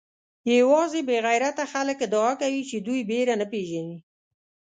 یوازې 0.59 1.01
بې 1.07 1.17
غیرته 1.25 1.63
خلک 1.73 1.97
ادعا 2.07 2.31
کوي 2.41 2.61
چې 2.69 2.77
دوی 2.85 3.01
بېره 3.09 3.35
نه 3.41 3.45
پېژني. 3.51 3.97